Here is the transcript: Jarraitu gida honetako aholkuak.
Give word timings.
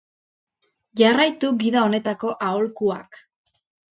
Jarraitu 1.01 1.51
gida 1.63 1.83
honetako 1.89 2.33
aholkuak. 2.47 3.23